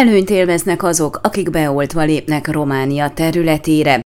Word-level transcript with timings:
Előnyt 0.00 0.30
élveznek 0.30 0.82
azok, 0.82 1.20
akik 1.22 1.50
beoltva 1.50 2.02
lépnek 2.02 2.52
Románia 2.52 3.10
területére. 3.10 4.00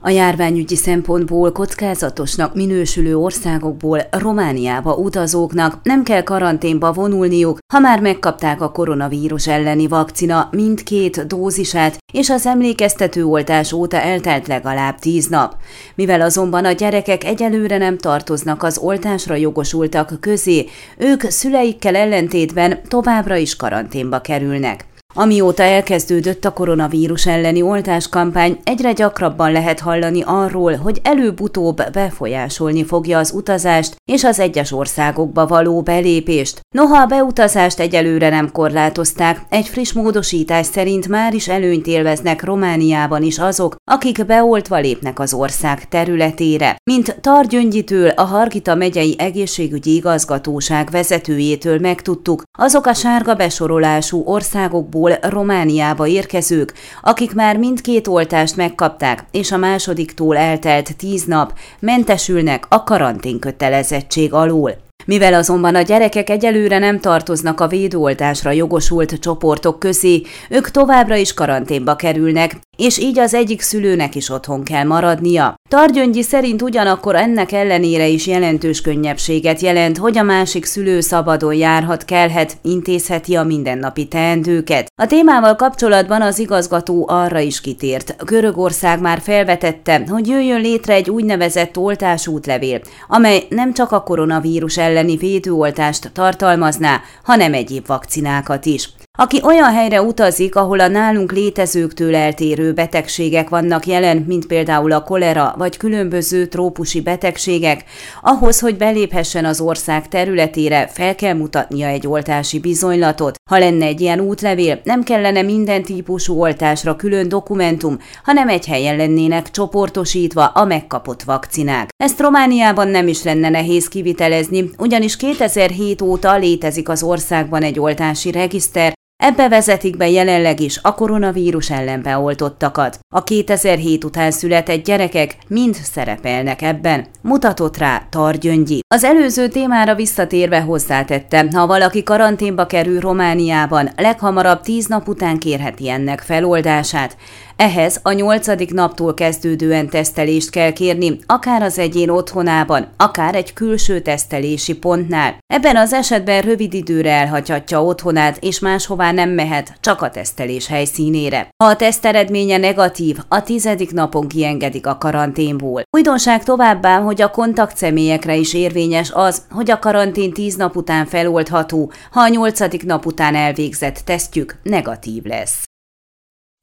A 0.00 0.08
járványügyi 0.08 0.76
szempontból 0.76 1.52
kockázatosnak 1.52 2.54
minősülő 2.54 3.16
országokból 3.16 4.00
Romániába 4.10 4.94
utazóknak 4.94 5.78
nem 5.82 6.02
kell 6.02 6.22
karanténba 6.22 6.92
vonulniuk, 6.92 7.58
ha 7.72 7.78
már 7.78 8.00
megkapták 8.00 8.60
a 8.60 8.70
koronavírus 8.70 9.46
elleni 9.46 9.86
vakcina 9.86 10.48
mindkét 10.52 11.26
dózisát, 11.26 11.96
és 12.12 12.30
az 12.30 12.46
emlékeztető 12.46 13.24
oltás 13.24 13.72
óta 13.72 14.00
eltelt 14.00 14.46
legalább 14.46 14.98
tíz 14.98 15.26
nap. 15.26 15.56
Mivel 15.94 16.20
azonban 16.20 16.64
a 16.64 16.72
gyerekek 16.72 17.24
egyelőre 17.24 17.78
nem 17.78 17.98
tartoznak 17.98 18.62
az 18.62 18.78
oltásra 18.78 19.34
jogosultak 19.34 20.20
közé, 20.20 20.66
ők 20.98 21.22
szüleikkel 21.22 21.96
ellentétben 21.96 22.78
továbbra 22.88 23.36
is 23.36 23.56
karanténba 23.56 24.20
kerülnek. 24.20 24.94
Amióta 25.18 25.62
elkezdődött 25.62 26.44
a 26.44 26.52
koronavírus 26.52 27.26
elleni 27.26 27.62
oltáskampány, 27.62 28.58
egyre 28.64 28.92
gyakrabban 28.92 29.52
lehet 29.52 29.80
hallani 29.80 30.22
arról, 30.26 30.74
hogy 30.74 31.00
előbb-utóbb 31.02 31.90
befolyásolni 31.92 32.84
fogja 32.84 33.18
az 33.18 33.32
utazást 33.32 33.96
és 34.04 34.24
az 34.24 34.38
egyes 34.38 34.72
országokba 34.72 35.46
való 35.46 35.82
belépést. 35.82 36.60
Noha 36.74 37.02
a 37.02 37.06
beutazást 37.06 37.80
egyelőre 37.80 38.28
nem 38.28 38.52
korlátozták, 38.52 39.40
egy 39.48 39.66
friss 39.66 39.92
módosítás 39.92 40.66
szerint 40.66 41.08
már 41.08 41.34
is 41.34 41.48
előnyt 41.48 41.86
élveznek 41.86 42.44
Romániában 42.44 43.22
is 43.22 43.38
azok, 43.38 43.74
akik 43.90 44.26
beoltva 44.26 44.76
lépnek 44.76 45.18
az 45.18 45.34
ország 45.34 45.88
területére. 45.88 46.76
Mint 46.90 47.20
Targyöngyitől, 47.20 48.08
a 48.08 48.22
Hargita 48.22 48.74
megyei 48.74 49.14
egészségügyi 49.18 49.94
igazgatóság 49.94 50.90
vezetőjétől 50.90 51.78
megtudtuk, 51.78 52.42
azok 52.58 52.86
a 52.86 52.94
sárga 52.94 53.34
besorolású 53.34 54.22
országokból 54.24 55.04
Ukrajnából 55.06 55.30
Romániába 55.30 56.06
érkezők, 56.06 56.72
akik 57.02 57.34
már 57.34 57.56
mindkét 57.56 58.06
oltást 58.06 58.56
megkapták, 58.56 59.24
és 59.30 59.52
a 59.52 59.56
másodiktól 59.56 60.36
eltelt 60.36 60.96
tíz 60.96 61.24
nap, 61.24 61.52
mentesülnek 61.78 62.64
a 62.68 62.82
karanténkötelezettség 62.82 64.32
alól. 64.32 64.85
Mivel 65.06 65.34
azonban 65.34 65.74
a 65.74 65.82
gyerekek 65.82 66.30
egyelőre 66.30 66.78
nem 66.78 67.00
tartoznak 67.00 67.60
a 67.60 67.66
védőoltásra 67.66 68.50
jogosult 68.50 69.18
csoportok 69.18 69.78
közé, 69.78 70.22
ők 70.50 70.70
továbbra 70.70 71.16
is 71.16 71.34
karanténba 71.34 71.96
kerülnek, 71.96 72.56
és 72.76 72.98
így 72.98 73.18
az 73.18 73.34
egyik 73.34 73.60
szülőnek 73.60 74.14
is 74.14 74.30
otthon 74.30 74.62
kell 74.62 74.84
maradnia. 74.84 75.54
Targyöngyi 75.68 76.22
szerint 76.22 76.62
ugyanakkor 76.62 77.14
ennek 77.14 77.52
ellenére 77.52 78.06
is 78.06 78.26
jelentős 78.26 78.80
könnyebbséget 78.80 79.60
jelent, 79.60 79.98
hogy 79.98 80.18
a 80.18 80.22
másik 80.22 80.64
szülő 80.64 81.00
szabadon 81.00 81.54
járhat, 81.54 82.04
kelhet, 82.04 82.56
intézheti 82.62 83.34
a 83.34 83.42
mindennapi 83.42 84.08
teendőket. 84.08 84.86
A 85.02 85.06
témával 85.06 85.56
kapcsolatban 85.56 86.22
az 86.22 86.38
igazgató 86.38 87.06
arra 87.08 87.38
is 87.38 87.60
kitért. 87.60 88.24
Görögország 88.24 89.00
már 89.00 89.20
felvetette, 89.20 90.02
hogy 90.08 90.28
jöjjön 90.28 90.60
létre 90.60 90.94
egy 90.94 91.10
úgynevezett 91.10 91.78
oltásútlevél, 91.78 92.80
amely 93.08 93.46
nem 93.48 93.72
csak 93.72 93.92
a 93.92 94.02
koronavírus 94.02 94.78
elleni 94.96 95.16
védőoltást 95.16 96.10
tartalmazná, 96.12 97.00
hanem 97.22 97.54
egyéb 97.54 97.86
vakcinákat 97.86 98.66
is. 98.66 98.88
Aki 99.18 99.40
olyan 99.44 99.72
helyre 99.72 100.02
utazik, 100.02 100.56
ahol 100.56 100.80
a 100.80 100.88
nálunk 100.88 101.32
létezőktől 101.32 102.16
eltérő 102.16 102.72
betegségek 102.72 103.48
vannak 103.48 103.86
jelen, 103.86 104.16
mint 104.16 104.46
például 104.46 104.92
a 104.92 105.02
kolera 105.02 105.54
vagy 105.58 105.76
különböző 105.76 106.46
trópusi 106.46 107.00
betegségek, 107.00 107.84
ahhoz, 108.22 108.60
hogy 108.60 108.76
beléphessen 108.76 109.44
az 109.44 109.60
ország 109.60 110.08
területére, 110.08 110.86
fel 110.86 111.14
kell 111.14 111.34
mutatnia 111.34 111.86
egy 111.86 112.06
oltási 112.06 112.58
bizonylatot. 112.58 113.36
Ha 113.50 113.58
lenne 113.58 113.86
egy 113.86 114.00
ilyen 114.00 114.20
útlevél, 114.20 114.80
nem 114.84 115.02
kellene 115.02 115.42
minden 115.42 115.82
típusú 115.82 116.40
oltásra 116.40 116.96
külön 116.96 117.28
dokumentum, 117.28 117.98
hanem 118.24 118.48
egy 118.48 118.66
helyen 118.66 118.96
lennének 118.96 119.50
csoportosítva 119.50 120.46
a 120.46 120.64
megkapott 120.64 121.22
vakcinák. 121.22 121.88
Ezt 121.96 122.20
Romániában 122.20 122.88
nem 122.88 123.08
is 123.08 123.22
lenne 123.22 123.48
nehéz 123.48 123.88
kivitelezni, 123.88 124.70
ugyanis 124.78 125.16
2007 125.16 126.02
óta 126.02 126.36
létezik 126.36 126.88
az 126.88 127.02
országban 127.02 127.62
egy 127.62 127.78
oltási 127.78 128.30
regiszter, 128.30 128.94
Ebbe 129.22 129.48
vezetik 129.48 129.96
be 129.96 130.08
jelenleg 130.08 130.60
is 130.60 130.78
a 130.82 130.94
koronavírus 130.94 131.70
ellen 131.70 132.02
beoltottakat. 132.02 132.98
A 133.14 133.22
2007 133.22 134.04
után 134.04 134.30
született 134.30 134.84
gyerekek 134.84 135.36
mind 135.48 135.74
szerepelnek 135.74 136.62
ebben, 136.62 137.06
mutatott 137.22 137.76
rá 137.76 138.06
Targyöngyi. 138.10 138.80
Az 138.94 139.04
előző 139.04 139.48
témára 139.48 139.94
visszatérve 139.94 140.60
hozzátette, 140.60 141.46
ha 141.52 141.66
valaki 141.66 142.02
karanténba 142.02 142.66
kerül 142.66 143.00
Romániában, 143.00 143.90
leghamarabb 143.96 144.60
10 144.60 144.86
nap 144.86 145.08
után 145.08 145.38
kérheti 145.38 145.88
ennek 145.88 146.20
feloldását. 146.20 147.16
Ehhez 147.56 148.00
a 148.02 148.12
nyolcadik 148.12 148.72
naptól 148.72 149.14
kezdődően 149.14 149.88
tesztelést 149.88 150.50
kell 150.50 150.72
kérni, 150.72 151.18
akár 151.26 151.62
az 151.62 151.78
egyén 151.78 152.08
otthonában, 152.08 152.88
akár 152.96 153.34
egy 153.34 153.52
külső 153.52 154.00
tesztelési 154.00 154.78
pontnál. 154.78 155.38
Ebben 155.46 155.76
az 155.76 155.92
esetben 155.92 156.42
rövid 156.42 156.74
időre 156.74 157.10
elhagyhatja 157.10 157.84
otthonát, 157.84 158.38
és 158.40 158.58
máshová 158.58 159.12
nem 159.12 159.30
mehet, 159.30 159.76
csak 159.80 160.02
a 160.02 160.10
tesztelés 160.10 160.66
helyszínére. 160.66 161.48
Ha 161.64 161.70
a 161.70 161.76
teszt 161.76 162.04
eredménye 162.04 162.56
negatív, 162.56 163.18
a 163.28 163.42
tizedik 163.42 163.92
napon 163.92 164.28
kiengedik 164.28 164.86
a 164.86 164.98
karanténból. 164.98 165.82
Újdonság 165.96 166.44
továbbá, 166.44 166.98
hogy 167.00 167.22
a 167.22 167.30
kontakt 167.30 167.76
személyekre 167.76 168.34
is 168.34 168.54
érvényes 168.54 169.10
az, 169.12 169.42
hogy 169.50 169.70
a 169.70 169.78
karantén 169.78 170.32
tíz 170.32 170.56
nap 170.56 170.76
után 170.76 171.06
feloldható, 171.06 171.92
ha 172.10 172.20
a 172.20 172.28
nyolcadik 172.28 172.84
nap 172.84 173.06
után 173.06 173.34
elvégzett 173.34 174.02
tesztjük 174.04 174.58
negatív 174.62 175.22
lesz. 175.24 175.64